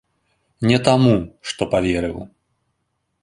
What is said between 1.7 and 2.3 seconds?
паверыў.